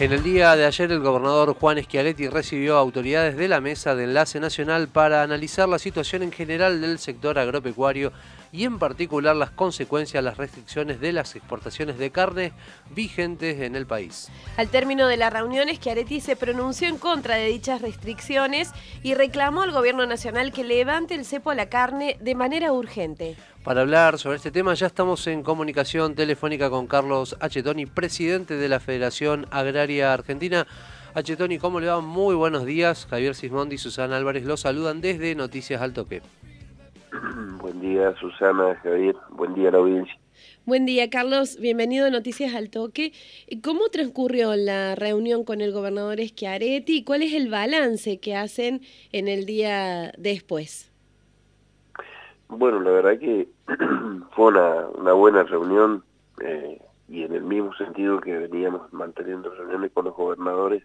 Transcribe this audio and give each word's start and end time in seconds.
En 0.00 0.12
el 0.12 0.22
día 0.22 0.54
de 0.54 0.64
ayer 0.64 0.92
el 0.92 1.00
gobernador 1.00 1.56
Juan 1.58 1.82
Schiaretti 1.82 2.28
recibió 2.28 2.76
a 2.76 2.80
autoridades 2.80 3.36
de 3.36 3.48
la 3.48 3.60
Mesa 3.60 3.96
de 3.96 4.04
Enlace 4.04 4.38
Nacional 4.38 4.86
para 4.86 5.24
analizar 5.24 5.68
la 5.68 5.80
situación 5.80 6.22
en 6.22 6.30
general 6.30 6.80
del 6.80 7.00
sector 7.00 7.36
agropecuario 7.36 8.12
y 8.52 8.62
en 8.62 8.78
particular 8.78 9.34
las 9.34 9.50
consecuencias 9.50 10.22
de 10.22 10.30
las 10.30 10.38
restricciones 10.38 11.00
de 11.00 11.12
las 11.12 11.34
exportaciones 11.34 11.98
de 11.98 12.12
carne 12.12 12.52
vigentes 12.94 13.60
en 13.60 13.74
el 13.74 13.86
país. 13.86 14.28
Al 14.56 14.68
término 14.68 15.08
de 15.08 15.16
la 15.16 15.30
reunión, 15.30 15.68
Schiaretti 15.68 16.20
se 16.20 16.36
pronunció 16.36 16.86
en 16.86 16.98
contra 16.98 17.34
de 17.34 17.46
dichas 17.46 17.82
restricciones 17.82 18.70
y 19.02 19.14
reclamó 19.14 19.62
al 19.62 19.72
gobierno 19.72 20.06
nacional 20.06 20.52
que 20.52 20.62
levante 20.62 21.16
el 21.16 21.24
cepo 21.24 21.50
a 21.50 21.56
la 21.56 21.68
carne 21.68 22.16
de 22.20 22.36
manera 22.36 22.72
urgente. 22.72 23.36
Para 23.68 23.82
hablar 23.82 24.16
sobre 24.16 24.36
este 24.36 24.50
tema 24.50 24.72
ya 24.72 24.86
estamos 24.86 25.26
en 25.26 25.42
comunicación 25.42 26.14
telefónica 26.14 26.70
con 26.70 26.86
Carlos 26.86 27.36
Achetoni, 27.38 27.84
presidente 27.84 28.56
de 28.56 28.66
la 28.66 28.80
Federación 28.80 29.44
Agraria 29.50 30.14
Argentina. 30.14 30.66
Achetoni, 31.12 31.58
¿cómo 31.58 31.78
le 31.78 31.88
va? 31.88 32.00
Muy 32.00 32.34
buenos 32.34 32.64
días. 32.64 33.04
Javier 33.10 33.34
Sismondi 33.34 33.74
y 33.74 33.78
Susana 33.78 34.16
Álvarez 34.16 34.46
los 34.46 34.60
saludan 34.60 35.02
desde 35.02 35.34
Noticias 35.34 35.82
al 35.82 35.92
Toque. 35.92 36.22
Buen 37.60 37.78
día, 37.82 38.14
Susana, 38.18 38.74
Javier. 38.76 39.14
Buen 39.32 39.52
día 39.52 39.68
a 39.68 39.72
la 39.72 39.78
audiencia. 39.80 40.18
Buen 40.64 40.86
día, 40.86 41.10
Carlos. 41.10 41.58
Bienvenido 41.60 42.06
a 42.06 42.10
Noticias 42.10 42.54
al 42.54 42.70
Toque. 42.70 43.12
¿Cómo 43.62 43.90
transcurrió 43.90 44.56
la 44.56 44.94
reunión 44.94 45.44
con 45.44 45.60
el 45.60 45.72
gobernador 45.72 46.18
Schiaretti 46.20 46.96
y 46.96 47.04
cuál 47.04 47.20
es 47.20 47.34
el 47.34 47.50
balance 47.50 48.18
que 48.18 48.34
hacen 48.34 48.80
en 49.12 49.28
el 49.28 49.44
día 49.44 50.14
después? 50.16 50.90
Bueno, 52.48 52.80
la 52.80 52.90
verdad 52.90 53.18
que 53.18 53.48
fue 54.32 54.46
una, 54.46 55.12
buena 55.12 55.42
reunión 55.42 56.02
eh, 56.42 56.80
y 57.06 57.22
en 57.22 57.34
el 57.34 57.42
mismo 57.42 57.74
sentido 57.74 58.20
que 58.20 58.38
veníamos 58.38 58.90
manteniendo 58.92 59.54
reuniones 59.54 59.92
con 59.92 60.06
los 60.06 60.16
gobernadores, 60.16 60.82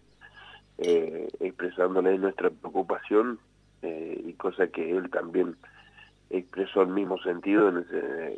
eh, 0.77 1.29
expresándoles 1.39 2.19
nuestra 2.19 2.49
preocupación 2.49 3.39
eh, 3.81 4.21
y 4.25 4.33
cosa 4.33 4.67
que 4.67 4.91
él 4.91 5.09
también 5.09 5.55
expresó 6.29 6.81
el 6.81 6.89
mismo 6.89 7.17
sentido 7.19 7.69
en 7.69 7.85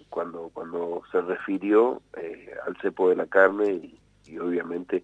cuando 0.09 0.51
cuando 0.53 1.01
se 1.11 1.21
refirió 1.21 2.01
al 2.67 2.77
cepo 2.81 3.09
de 3.09 3.15
la 3.15 3.25
carne 3.25 3.91
y, 4.25 4.37
obviamente 4.37 5.03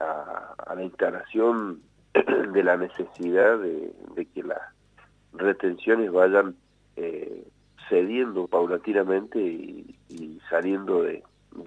a, 0.00 0.74
la 0.74 0.82
instalación 0.82 1.82
de 2.52 2.62
la 2.62 2.78
necesidad 2.78 3.58
de 3.58 4.26
que 4.34 4.42
las 4.42 4.62
retenciones 5.34 6.10
vayan 6.10 6.56
eh, 6.96 7.44
cediendo 7.88 8.46
paulatinamente 8.46 9.38
y, 9.40 9.96
saliendo 10.48 11.02
de, 11.02 11.22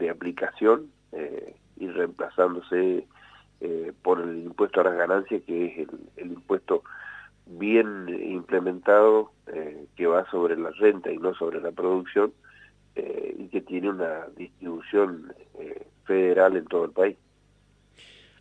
aplicación 0.10 0.90
eh, 1.12 1.56
y 1.76 1.88
reemplazándose 1.88 3.06
eh, 3.60 3.94
por 4.02 4.22
el 4.22 4.38
impuesto 4.38 4.82
a 4.82 4.86
las 4.86 4.96
ganancias, 4.96 5.42
que 5.46 5.66
es 5.66 5.88
el, 6.18 6.32
impuesto 6.32 6.84
bien 7.46 8.08
implementado 8.10 9.32
que 9.96 10.06
va 10.06 10.30
sobre 10.30 10.58
la 10.58 10.70
renta 10.72 11.12
y 11.12 11.18
no 11.18 11.34
sobre 11.34 11.62
la 11.62 11.72
producción 11.72 12.34
y 12.96 13.48
que 13.48 13.62
tiene 13.62 13.90
una 13.90 14.28
distribución 14.36 15.34
federal 16.04 16.58
en 16.58 16.66
todo 16.66 16.86
el 16.86 16.92
país. 16.92 17.18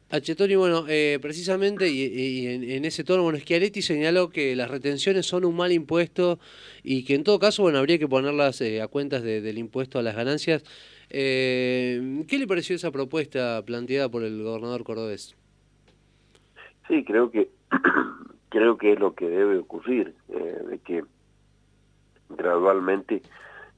Achetoni, 0.09 0.55
bueno, 0.55 0.85
eh, 0.89 1.19
precisamente, 1.21 1.89
y, 1.89 2.47
en, 2.47 2.85
ese 2.85 3.03
tono, 3.03 3.25
bueno, 3.25 3.39
Schiaretti 3.39 3.83
señaló 3.83 4.31
que 4.31 4.55
las 4.55 4.71
retenciones 4.71 5.27
son 5.27 5.45
un 5.45 5.57
mal 5.57 5.73
impuesto 5.73 6.39
y 6.85 7.05
que 7.05 7.17
en 7.17 7.25
todo 7.25 7.41
caso, 7.41 7.63
bueno, 7.63 7.79
habría 7.79 7.99
que 7.99 8.07
ponerlas 8.07 8.61
eh, 8.61 8.81
a 8.81 8.87
cuentas 8.87 9.25
del 9.25 9.59
impuesto 9.59 9.99
a 9.99 10.03
las 10.03 10.15
ganancias. 10.15 10.63
Eh, 11.11 12.25
¿Qué 12.29 12.39
le 12.39 12.47
pareció 12.47 12.77
esa 12.77 12.93
propuesta 12.93 13.61
planteada 13.67 14.09
por 14.09 14.23
el 14.23 14.45
gobernador 14.45 14.85
cordobés? 14.85 15.35
Sí, 16.87 17.05
creo 17.05 17.33
que 17.33 17.49
creo 18.51 18.79
que 18.79 18.93
es 18.93 19.01
lo 19.01 19.13
que 19.17 19.29
debe 19.29 19.59
ocurrir, 19.59 20.15
de 20.29 20.79
que 20.85 21.03
gradualmente 22.29 23.23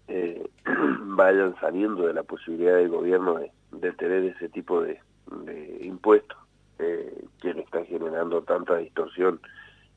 vayan 1.16 1.58
saliendo 1.58 2.06
de 2.06 2.12
la 2.12 2.22
posibilidad 2.22 2.76
del 2.76 2.90
gobierno 2.90 3.40
de 3.72 3.92
tener 3.92 4.24
ese 4.24 4.50
tipo 4.50 4.82
de 4.82 5.00
de 5.44 5.78
impuestos 5.84 6.38
eh, 6.78 7.24
que 7.40 7.54
le 7.54 7.62
están 7.62 7.86
generando 7.86 8.42
tanta 8.42 8.76
distorsión 8.76 9.40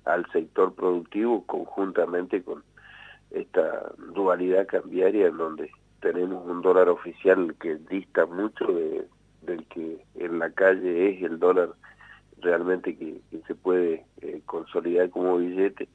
al 0.06 0.30
sector 0.31 0.74
productivo 0.74 1.46
conjuntamente 1.46 2.42
con 2.44 2.64
esta 3.31 3.94
dualidad 4.14 4.68
cambiaria 4.68 5.28
en 5.28 5.38
donde 5.38 5.72
tenemos 6.02 6.46
un 6.46 6.62
dólar 6.62 6.90
oficial 6.90 7.56
que 7.59 7.75
dista 7.90 8.25
mucho 8.25 8.66
de, 8.66 9.08
del 9.44 9.66
que 9.68 10.03
en 10.16 10.40
la 10.40 10.50
calle 10.50 11.12
es 11.12 11.24
el 11.24 11.40
dólar 11.40 11.70
realmente 12.40 12.97
que, 12.97 13.22
se 13.47 13.56
puede 13.56 14.06
eh, 14.22 14.41
consolidar 14.46 15.09
como 15.09 15.38
billete 15.38 15.88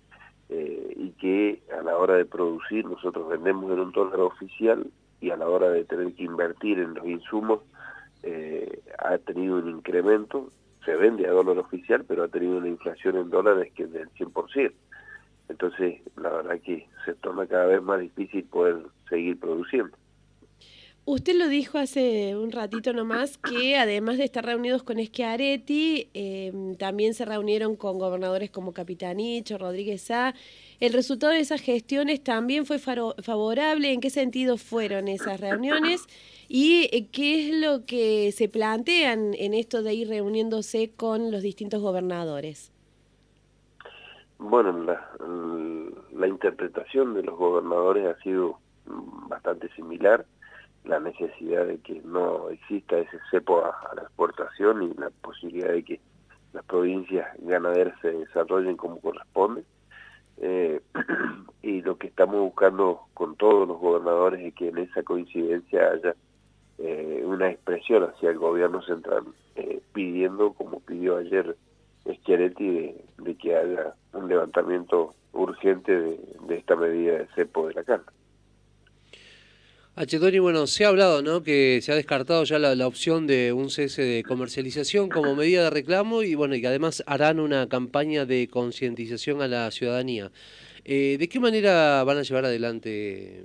eh, 0.49 0.95
y 0.97 1.11
que 1.13 1.63
a 1.77 1.83
la 1.83 1.97
hora 1.97 2.15
de 2.15 2.25
producir 2.25 2.85
nosotros 2.85 3.29
vendemos 3.29 3.71
en 3.73 3.81
un 3.81 3.93
dólar 3.93 4.21
oficial 4.21 4.87
y 5.21 5.31
a 5.31 5.37
la 5.37 5.49
hora 5.49 5.71
de 5.71 5.85
tener 5.85 6.15
que 6.15 6.25
invertir 6.25 6.79
en 6.79 6.95
los 6.95 7.07
insumos 7.07 7.61
ha 9.09 9.19
tenido 9.19 9.59
un 9.59 9.71
incremento, 9.71 10.51
se 10.85 10.95
vende 10.97 11.27
a 11.27 11.33
dólar 11.33 11.59
oficial, 11.59 12.05
pero 12.07 12.25
ha 12.25 12.29
tenido 12.29 12.59
una 12.59 12.69
inflación 12.69 13.17
en 13.17 13.31
dólares 13.31 13.73
que 13.75 13.85
es 13.85 13.93
del 13.93 14.09
100%. 14.11 14.73
Entonces, 15.49 16.01
la 16.17 16.31
verdad 16.31 16.61
que 16.61 16.89
se 17.05 17.15
torna 17.15 17.47
cada 17.47 17.67
vez 17.67 17.83
más 17.83 18.01
difícil 18.01 18.45
poder 18.45 18.79
seguir 19.09 19.39
produciendo. 19.39 19.97
Usted 21.09 21.37
lo 21.37 21.47
dijo 21.47 21.79
hace 21.79 22.35
un 22.35 22.51
ratito 22.51 22.93
nomás 22.93 23.39
que 23.39 23.77
además 23.77 24.19
de 24.19 24.25
estar 24.25 24.45
reunidos 24.45 24.83
con 24.83 24.99
Schiaretti, 24.99 26.09
eh, 26.15 26.53
también 26.81 27.15
se 27.15 27.25
reunieron 27.25 27.77
con 27.77 28.01
gobernadores 28.01 28.51
como 28.51 28.73
Capitanicho, 28.73 29.57
Rodríguez 29.57 30.11
A. 30.11 30.35
¿El 30.81 30.93
resultado 30.93 31.33
de 31.33 31.39
esas 31.39 31.61
gestiones 31.61 32.25
también 32.25 32.67
fue 32.67 32.81
favorable? 32.81 33.93
¿En 33.93 34.01
qué 34.01 34.11
sentido 34.11 34.57
fueron 34.57 35.07
esas 35.07 35.39
reuniones? 35.39 36.09
¿Y 36.49 36.89
eh, 36.93 37.09
qué 37.11 37.49
es 37.49 37.57
lo 37.57 37.87
que 37.87 38.31
se 38.33 38.49
plantean 38.49 39.35
en 39.35 39.55
esto 39.55 39.83
de 39.83 39.95
ir 39.95 40.09
reuniéndose 40.09 40.93
con 40.97 41.31
los 41.31 41.43
distintos 41.43 41.81
gobernadores? 41.83 42.73
Bueno, 44.39 44.73
la, 44.85 45.11
la 46.13 46.27
interpretación 46.29 47.15
de 47.15 47.23
los 47.23 47.37
gobernadores 47.37 48.07
ha 48.07 48.23
sido 48.23 48.59
bastante 49.29 49.69
similar, 49.75 50.25
la 50.85 51.01
necesidad 51.01 51.67
de 51.67 51.79
que 51.79 52.01
no 52.05 52.49
exista 52.51 52.99
ese 52.99 53.19
cepo 53.31 53.65
a, 53.65 53.95
la 53.95 54.03
exportación 54.03 54.83
y 54.83 54.95
la 54.95 55.11
posibilidad 55.11 55.73
de 55.73 55.83
que 55.83 56.01
las 56.53 56.65
provincias 56.65 57.27
ganaderas 57.41 57.99
se 58.01 58.13
desarrollen 58.13 58.77
como 58.77 59.01
corresponde. 59.01 59.65
Eh, 60.39 60.81
y 61.63 61.83
lo 61.83 61.97
que 61.97 62.07
estamos 62.07 62.37
buscando 62.37 63.01
con 63.15 63.37
todos 63.37 63.67
los 63.67 63.79
gobernadores 63.79 64.41
es 64.43 64.55
que 64.55 64.69
en 64.69 64.79
esa 64.79 65.03
coincidencia 65.03 65.91
haya 65.91 66.15
eh, 66.79 67.23
una 67.25 67.51
expresión 67.51 68.05
hacia 68.05 68.31
el 68.31 68.39
gobierno 68.39 68.83
central 68.83 69.25
eh, 69.55 69.81
pidiendo, 69.93 70.53
como 70.53 70.81
pidió 70.81 71.17
ayer 71.17 71.57
Schiaretti, 72.07 72.95
de, 73.19 73.35
que 73.37 73.57
haya 73.57 73.95
un 74.13 74.29
levantamiento 74.29 75.15
urgente 75.33 75.93
de, 75.93 76.19
esta 76.51 76.77
medida 76.77 77.19
de 77.19 77.27
cepo 77.35 77.69
de 77.69 77.75
la 77.75 77.85
carne. 77.85 78.07
H. 79.99 80.41
bueno, 80.41 80.67
se 80.67 80.85
ha 80.85 80.89
hablado, 80.89 81.23
¿no? 81.23 81.43
Que 81.43 81.81
se 81.81 81.91
ha 81.91 81.95
descartado 81.95 82.45
ya 82.45 82.59
la, 82.59 82.87
opción 82.87 83.27
de 83.27 83.55
un 83.55 83.71
cese 83.71 84.03
de 84.03 84.23
comercialización 84.23 85.09
como 85.09 85.35
medida 85.35 85.65
de 85.65 85.71
reclamo 85.71 86.23
y 86.23 86.35
bueno, 86.35 86.55
y 86.55 86.61
que 86.61 86.67
además 86.67 87.03
harán 87.07 87.41
una 87.41 87.67
campaña 87.67 88.27
de 88.27 88.49
concientización 88.49 89.41
a 89.41 89.49
la 89.49 89.71
ciudadanía. 89.71 90.31
Eh, 90.89 91.17
¿De 91.19 91.29
qué 91.29 91.41
manera 91.41 92.05
van 92.05 92.19
a 92.19 92.23
llevar 92.23 92.45
adelante 92.45 93.45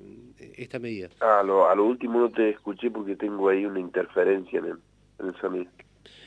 esta 0.58 0.78
medida? 0.78 1.10
A 1.22 1.42
lo, 1.42 1.68
a 1.68 1.74
lo 1.74 1.86
último 1.86 2.20
no 2.20 2.30
te 2.30 2.52
escuché 2.52 2.92
porque 2.92 3.16
tengo 3.16 3.50
ahí 3.50 3.66
una 3.66 3.80
interferencia 3.80 4.60
en 4.60 4.78
el, 5.28 5.36
sonido. 5.42 5.66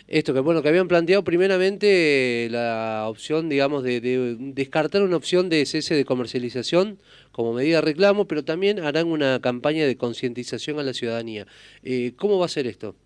Esto 0.08 0.34
que 0.34 0.40
bueno, 0.40 0.60
que 0.60 0.70
habían 0.70 0.88
planteado 0.88 1.22
primeramente 1.22 2.48
la 2.50 3.04
opción, 3.06 3.48
digamos, 3.48 3.84
de, 3.84 4.00
descartar 4.40 5.02
una 5.02 5.16
opción 5.16 5.48
de 5.48 5.64
cese 5.66 5.94
de 5.94 6.04
comercialización 6.04 6.98
como 7.30 7.52
medida 7.52 7.76
de 7.76 7.82
reclamo, 7.82 8.26
pero 8.26 8.44
también 8.44 8.80
harán 8.80 9.06
una 9.06 9.38
campaña 9.40 9.86
de 9.86 9.96
concientización 9.96 10.80
a 10.80 10.82
la 10.82 10.94
ciudadanía. 10.94 11.46
Eh, 11.84 12.14
¿Cómo 12.16 12.40
va 12.40 12.46
a 12.46 12.48
ser 12.48 12.66
esto? 12.66 12.96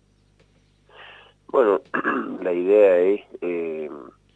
Bueno, 1.49 1.81
la 2.41 2.53
idea 2.53 2.97
es 2.97 3.21
eh, 3.41 3.87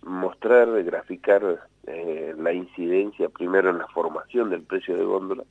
mostrar, 0.03 0.83
graficar 0.83 1.72
eh, 1.87 2.33
la 2.37 2.53
incidencia 2.53 3.29
primero 3.29 3.69
en 3.69 3.79
la 3.79 3.87
formación 3.87 4.49
del 4.49 4.63
precio 4.63 4.95
de 4.95 5.03
góndola, 5.03 5.43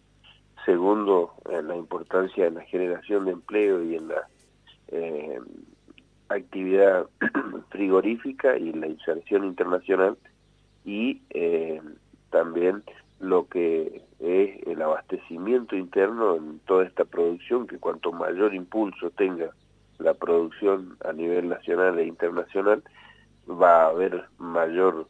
segundo, 0.64 1.34
en 1.50 1.68
la 1.68 1.76
importancia 1.76 2.44
de 2.44 2.50
la 2.52 2.62
generación 2.62 3.24
de 3.24 3.32
empleo 3.32 3.82
y 3.82 3.96
en 3.96 4.08
la 4.08 4.28
eh, 4.88 5.40
actividad 6.28 7.06
frigorífica 7.70 8.56
y 8.56 8.72
la 8.72 8.86
inserción 8.86 9.44
internacional 9.44 10.16
y 10.84 11.20
eh, 11.30 11.80
también 12.30 12.82
lo 13.20 13.46
que 13.48 14.02
es 14.18 14.66
el 14.66 14.82
abastecimiento 14.82 15.76
interno 15.76 16.36
en 16.36 16.58
toda 16.60 16.84
esta 16.84 17.04
producción, 17.04 17.66
que 17.66 17.78
cuanto 17.78 18.12
mayor 18.12 18.54
impulso 18.54 19.10
tenga 19.10 19.50
la 19.98 20.14
producción 20.14 20.96
a 21.04 21.12
nivel 21.12 21.48
nacional 21.48 21.98
e 21.98 22.06
internacional, 22.06 22.82
va 23.48 23.84
a 23.84 23.88
haber 23.88 24.24
mayor 24.38 25.06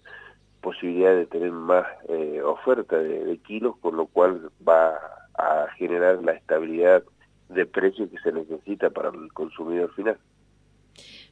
posibilidad 0.63 1.15
de 1.15 1.27
tener 1.27 1.51
más 1.51 1.85
eh, 2.09 2.41
oferta 2.43 2.97
de, 2.97 3.37
kilos, 3.47 3.77
con 3.81 3.97
lo 3.97 4.07
cual 4.07 4.51
va 4.67 4.95
a 5.35 5.67
generar 5.77 6.23
la 6.23 6.33
estabilidad 6.33 7.03
de 7.51 7.67
precio 7.67 8.09
que 8.09 8.19
se 8.19 8.33
necesita 8.33 8.89
para 8.89 9.11
el 9.11 9.33
consumidor 9.33 9.93
final. 9.95 10.17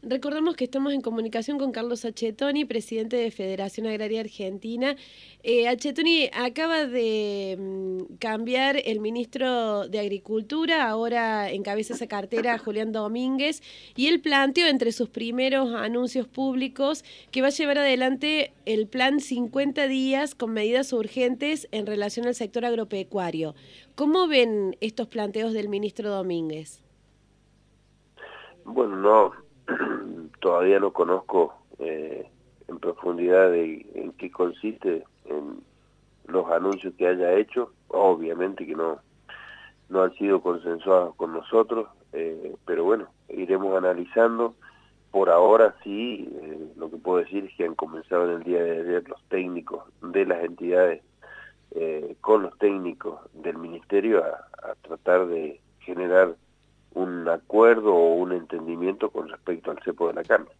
Recordamos 0.02 0.56
que 0.56 0.64
estamos 0.64 0.94
en 0.94 1.02
comunicación 1.02 1.58
con 1.58 1.73
Carlos 1.73 2.06
Achetoni, 2.06 2.64
presidente 2.64 3.17
de 3.17 3.31
Federación 3.31 3.87
Agraria 3.87 4.20
Argentina. 4.20 4.97
Eh, 5.43 5.69
Achetoni 5.69 6.31
acaba 6.32 6.87
de 6.87 7.58
mm, 7.58 8.14
cambiar 8.14 8.81
el 8.82 9.00
ministro 9.00 9.88
de 9.88 9.99
Agricultura, 9.99 10.88
ahora 10.88 11.50
encabeza 11.50 11.93
esa 11.93 12.06
cartera 12.06 12.56
Julián 12.56 12.93
Domínguez, 12.93 13.62
y 13.94 14.06
él 14.06 14.23
planteó 14.23 14.69
entre 14.69 14.93
sus 14.93 15.11
primeros 15.11 15.75
anuncios 15.75 16.26
públicos 16.26 17.05
que 17.31 17.43
va 17.43 17.49
a 17.49 17.50
llevar 17.50 17.76
adelante 17.76 18.55
el 18.64 18.87
plan 18.87 19.20
50 19.20 19.87
días 19.87 20.35
con 20.35 20.53
medidas 20.53 20.94
urgentes 20.94 21.69
en 21.73 21.85
relación 21.85 22.26
al 22.26 22.35
sector 22.35 22.64
agropecuario. 22.64 23.55
¿Cómo 23.96 24.29
ven 24.29 24.79
estos 24.81 25.08
planteos 25.08 25.53
del 25.53 25.69
ministro 25.69 26.08
Domínguez? 26.08 26.81
Bueno, 28.64 28.96
no, 28.96 29.50
todavía 30.40 30.81
no 30.81 30.92
conozco 30.92 31.54
eh, 31.78 32.28
en 32.69 32.78
profundidad 32.78 33.54
en 33.54 34.12
qué 34.19 34.31
consiste 34.31 35.04
en 35.26 35.62
los 36.26 36.50
anuncios 36.50 36.94
que 36.94 37.06
haya 37.06 37.34
hecho. 37.34 37.72
Obviamente 37.88 38.66
que 38.66 38.75
no, 38.75 38.98
no 39.88 40.02
han 40.02 40.14
sido 40.14 40.40
consensuados 40.40 41.14
con 41.16 41.32
nosotros, 41.32 41.88
eh, 42.12 42.54
pero 42.64 42.84
bueno, 42.84 43.08
iremos 43.28 43.76
analizando. 43.76 44.54
Por 45.10 45.28
ahora 45.28 45.75
sí, 45.82 46.28
eh, 46.40 46.72
lo 46.76 46.88
que 46.88 46.96
puedo 46.96 47.19
decir 47.19 47.44
es 47.44 47.56
que 47.56 47.64
han 47.64 47.75
comenzado 47.75 48.31
en 48.31 48.38
el 48.38 48.43
día 48.44 48.62
de 48.62 48.81
ayer 48.81 49.08
los 49.08 49.22
técnicos 49.28 49.84
de 50.02 50.26
las 50.26 50.43
entidades 50.44 51.02
con 52.20 52.43
los 52.43 52.58
técnicos 52.58 53.20
del 53.32 53.56
ministerio 53.56 54.25
a 54.25 54.75
tratar 54.82 55.28
de 55.28 55.60
generar 55.78 56.34
un 56.94 57.28
acuerdo 57.28 57.94
o 57.94 58.14
un 58.14 58.32
entendimiento 58.32 59.10
con 59.10 59.28
respecto 59.28 59.70
al 59.70 59.78
cepo 59.82 60.08
de 60.08 60.14
la 60.14 60.25
carne. 60.25 60.50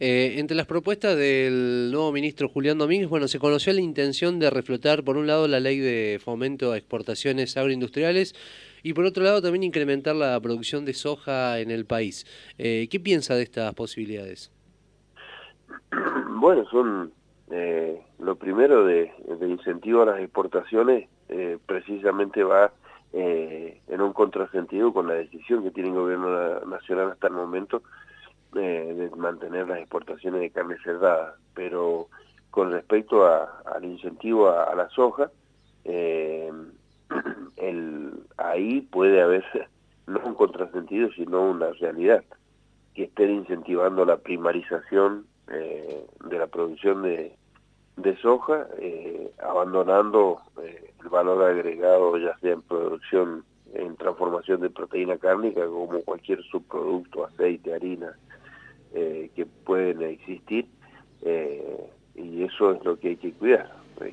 Eh, 0.00 0.34
entre 0.38 0.56
las 0.56 0.66
propuestas 0.66 1.16
del 1.16 1.90
nuevo 1.92 2.10
ministro 2.10 2.48
Julián 2.48 2.78
Domínguez, 2.78 3.08
bueno, 3.08 3.28
se 3.28 3.38
conoció 3.38 3.72
la 3.72 3.80
intención 3.80 4.40
de 4.40 4.50
reflotar, 4.50 5.04
por 5.04 5.16
un 5.16 5.28
lado, 5.28 5.46
la 5.46 5.60
ley 5.60 5.78
de 5.78 6.20
fomento 6.22 6.72
a 6.72 6.76
exportaciones 6.76 7.56
agroindustriales 7.56 8.34
y 8.82 8.92
por 8.92 9.04
otro 9.04 9.22
lado 9.22 9.40
también 9.40 9.62
incrementar 9.62 10.16
la 10.16 10.38
producción 10.40 10.84
de 10.84 10.94
soja 10.94 11.60
en 11.60 11.70
el 11.70 11.86
país. 11.86 12.26
Eh, 12.58 12.88
¿Qué 12.90 12.98
piensa 12.98 13.36
de 13.36 13.44
estas 13.44 13.74
posibilidades? 13.74 14.50
Bueno, 16.36 16.66
son 16.68 17.10
eh, 17.50 18.02
lo 18.18 18.36
primero 18.36 18.84
de, 18.84 19.10
de, 19.40 19.48
incentivo 19.48 20.02
a 20.02 20.06
las 20.06 20.20
exportaciones, 20.20 21.08
precisamente 21.64 22.42
va 22.42 22.70
eh, 23.16 23.80
en 23.86 24.00
un 24.00 24.12
contrasentido 24.12 24.92
con 24.92 25.06
la 25.06 25.14
decisión 25.14 25.62
que 25.62 25.70
tiene 25.70 25.90
el 25.90 25.94
gobierno 25.94 26.60
nacional 26.66 27.12
hasta 27.12 27.28
el 27.28 27.34
momento 27.34 27.80
eh, 28.56 28.92
de 28.92 29.10
mantener 29.16 29.68
las 29.68 29.78
exportaciones 29.78 30.40
de 30.40 30.50
carne 30.50 30.76
cerrada. 30.82 31.36
Pero 31.54 32.08
con 32.50 32.72
respecto 32.72 33.24
al 33.24 33.84
incentivo 33.84 34.50
a, 34.50 34.74
la 34.74 34.88
soja, 34.88 35.30
eh, 35.84 36.52
ahí 38.36 38.80
puede 38.80 39.22
haber 39.22 39.44
no 40.08 40.20
un 40.24 40.34
contrasentido, 40.34 41.08
sino 41.12 41.42
una 41.42 41.70
realidad, 41.70 42.24
que 42.94 43.04
estén 43.04 43.30
incentivando 43.30 44.04
la 44.04 44.16
primarización 44.16 45.26
de 45.46 46.38
la 46.38 46.46
producción 46.48 47.02
de, 47.02 47.36
de 47.96 48.16
soja, 48.16 48.66
abandonando 49.40 50.40
el 51.04 51.08
valor 51.10 51.44
agregado 51.44 52.16
ya 52.18 52.36
sea 52.38 52.52
en 52.52 52.62
producción, 52.62 53.44
en 53.74 53.96
transformación 53.96 54.60
de 54.62 54.70
proteína 54.70 55.18
cárnica 55.18 55.66
como 55.66 56.00
cualquier 56.02 56.42
subproducto, 56.44 57.26
aceite, 57.26 57.74
harina, 57.74 58.16
eh, 58.94 59.30
que 59.34 59.44
pueden 59.44 60.02
existir 60.02 60.66
eh, 61.22 61.90
y 62.14 62.44
eso 62.44 62.72
es 62.72 62.84
lo 62.84 62.98
que 62.98 63.08
hay 63.08 63.16
que 63.16 63.32
cuidar, 63.32 63.72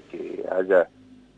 que 0.10 0.44
haya 0.52 0.90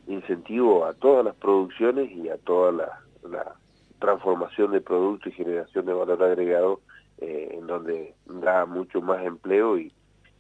incentivo 0.08 0.86
a 0.86 0.94
todas 0.94 1.26
las 1.26 1.36
producciones 1.36 2.10
y 2.12 2.30
a 2.30 2.38
toda 2.38 2.72
la, 2.72 3.56
transformación 4.00 4.72
de 4.72 4.82
producto 4.82 5.30
y 5.30 5.32
generación 5.32 5.86
de 5.86 5.94
valor 5.94 6.22
agregado 6.22 6.82
eh, 7.20 7.56
en 7.58 7.68
donde 7.68 8.14
da 8.26 8.66
mucho 8.66 9.02
más 9.02 9.24
empleo 9.24 9.78
y, 9.78 9.94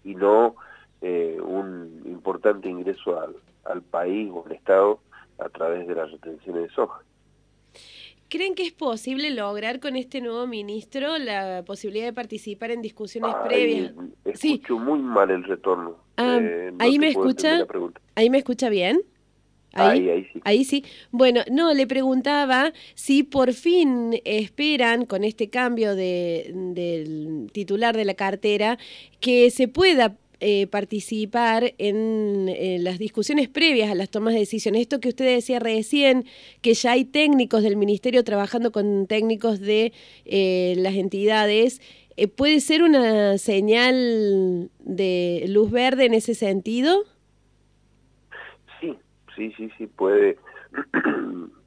y 0.03 0.15
no 0.15 0.55
un 1.03 2.01
importante 2.05 2.69
ingreso 2.69 3.19
al, 3.19 3.35
al 3.65 3.81
país 3.81 4.29
o 4.33 4.45
al 4.45 4.51
Estado 4.53 4.99
a 5.39 5.49
través 5.49 5.87
de 5.87 5.95
las 5.95 6.11
retenciones 6.11 6.63
de 6.63 6.69
soja. 6.69 7.01
¿Creen 8.29 8.55
que 8.55 8.63
es 8.63 8.71
posible 8.71 9.29
lograr 9.29 9.79
con 9.79 9.95
este 9.95 10.19
nuevo 10.19 10.47
ministro 10.47 11.19
la 11.19 11.63
posibilidad 11.67 12.05
de 12.05 12.13
participar 12.13 12.71
en 12.71 12.81
discusiones 12.81 13.31
previas? 13.45 13.93
Escucho 14.25 14.79
muy 14.79 14.99
mal 14.99 15.29
el 15.29 15.43
retorno. 15.43 15.97
Ah, 16.17 16.39
eh, 16.41 16.73
ahí 16.79 16.97
me 16.97 17.09
escucha. 17.09 17.67
Ahí 18.15 18.31
me 18.31 18.39
escucha 18.39 18.69
bien. 18.69 19.01
Ahí, 19.73 20.09
ahí, 20.09 20.23
sí. 20.31 20.41
Ahí 20.45 20.63
sí. 20.65 20.83
Bueno, 21.11 21.41
no, 21.51 21.73
le 21.73 21.85
preguntaba 21.85 22.73
si 22.95 23.21
por 23.21 23.53
fin 23.53 24.19
esperan, 24.25 25.05
con 25.05 25.23
este 25.23 25.49
cambio 25.49 25.95
de, 25.95 26.51
del 26.53 27.51
titular 27.51 27.95
de 27.95 28.05
la 28.05 28.13
cartera, 28.15 28.79
que 29.19 29.51
se 29.51 29.67
pueda 29.67 30.17
eh, 30.45 30.67
participar 30.67 31.73
en, 31.77 32.83
las 32.83 32.99
discusiones 32.99 33.47
previas 33.47 33.89
a 33.89 33.95
las 33.95 34.09
tomas 34.09 34.33
de 34.33 34.41
decisiones. 34.41 34.81
Esto 34.81 34.99
que 34.99 35.07
usted 35.07 35.23
decía 35.23 35.59
recién, 35.59 36.25
que 36.61 36.73
ya 36.73 36.91
hay 36.91 37.05
técnicos 37.05 37.63
del 37.63 37.77
Ministerio 37.77 38.25
trabajando 38.25 38.73
con 38.73 39.07
técnicos 39.07 39.61
de 39.61 39.93
eh, 40.25 40.73
las 40.79 40.95
entidades, 40.95 41.79
eh, 42.17 42.27
¿puede 42.27 42.59
ser 42.59 42.83
una 42.83 43.37
señal 43.37 44.69
de 44.79 45.45
luz 45.47 45.71
verde 45.71 46.07
en 46.07 46.13
ese 46.13 46.35
sentido? 46.35 47.05
Sí, 48.81 48.97
sí, 49.37 49.53
sí, 49.55 49.71
sí, 49.77 49.87
puede 49.87 50.37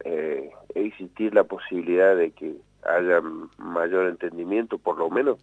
existir 0.74 1.34
la 1.34 1.44
posibilidad 1.44 2.14
de 2.14 2.30
que 2.32 2.52
haya 2.82 3.22
mayor 3.56 4.08
entendimiento, 4.08 4.76
por 4.76 4.98
lo 4.98 5.08
menos 5.08 5.38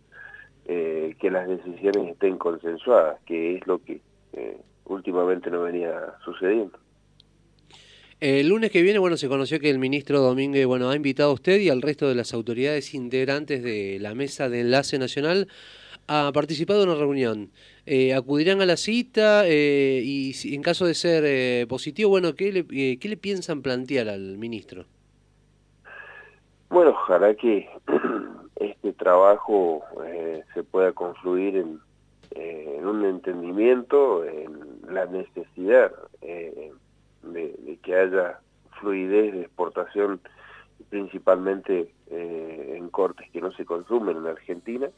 eh, 0.65 1.15
que 1.19 1.29
las 1.29 1.47
decisiones 1.47 2.11
estén 2.11 2.37
consensuadas, 2.37 3.19
que 3.25 3.57
es 3.57 3.67
lo 3.67 3.79
que 3.83 3.99
eh, 4.33 4.57
últimamente 4.85 5.51
no 5.51 5.63
venía 5.63 6.13
sucediendo. 6.23 6.77
El 8.19 8.47
lunes 8.47 8.71
que 8.71 8.81
viene, 8.81 8.99
bueno, 8.99 9.17
se 9.17 9.27
conoció 9.27 9.59
que 9.59 9.69
el 9.69 9.79
ministro 9.79 10.21
Domínguez, 10.21 10.65
bueno, 10.65 10.89
ha 10.89 10.95
invitado 10.95 11.31
a 11.31 11.33
usted 11.33 11.59
y 11.59 11.69
al 11.69 11.81
resto 11.81 12.07
de 12.07 12.15
las 12.15 12.33
autoridades 12.33 12.93
integrantes 12.93 13.61
de 13.61 13.97
la 13.99 14.15
Mesa 14.15 14.47
de 14.47 14.61
Enlace 14.61 14.97
Nacional 14.97 15.49
a 16.07 16.31
participar 16.33 16.77
de 16.77 16.83
una 16.83 16.95
reunión. 16.95 17.51
Eh, 17.85 18.13
¿Acudirán 18.13 18.61
a 18.61 18.65
la 18.65 18.77
cita 18.77 19.43
y 19.49 20.33
en 20.53 20.61
caso 20.61 20.85
de 20.85 20.93
ser 20.93 21.67
positivo, 21.67 22.09
bueno, 22.11 22.35
¿qué 22.35 22.53
le, 22.53 22.65
¿qué 22.65 23.09
le 23.09 23.17
piensan 23.17 23.61
plantear 23.61 24.07
al 24.07 24.37
ministro? 24.37 24.85
Bueno, 26.69 26.91
ojalá 26.91 27.35
que 27.35 27.69
este 28.55 28.93
trabajo 28.93 29.83
eh, 30.05 30.43
se 30.53 30.63
pueda 30.63 30.91
confluir 30.91 31.57
en, 31.57 31.79
eh, 32.31 32.75
en, 32.77 32.87
un 32.87 33.05
entendimiento, 33.05 34.23
en 34.25 34.81
la 34.87 35.05
necesidad 35.05 35.91
eh, 36.21 36.71
de, 37.23 37.79
que 37.81 37.95
haya 37.95 38.39
fluidez 38.79 39.33
de 39.33 39.41
exportación 39.41 40.19
principalmente 40.89 41.91
en 42.09 42.89
cortes 42.89 43.27
que 43.31 43.41
no 43.41 43.51
se 43.53 43.65
consumen 43.65 44.17
en 44.17 44.27
Argentina 44.27 44.89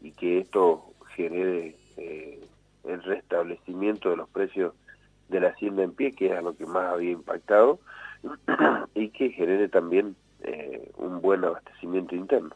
y 0.00 0.12
que 0.12 0.38
esto 0.38 0.84
genere 1.14 1.76
el 1.96 3.02
restablecimiento 3.02 4.08
de 4.08 4.16
los 4.16 4.28
precios 4.30 4.72
de 5.28 5.40
la 5.40 5.48
hacienda 5.48 5.82
en 5.82 5.92
pie, 5.92 6.12
que 6.12 6.26
es 6.26 6.32
a 6.32 6.40
lo 6.40 6.56
que 6.56 6.64
más 6.64 6.92
había 6.92 7.10
impactado, 7.10 7.78
y 8.94 9.10
que 9.10 9.30
genere 9.30 9.68
también 9.68 10.16
eh, 10.42 10.90
un 10.98 11.20
buen 11.20 11.44
abastecimiento 11.44 12.14
interno. 12.14 12.50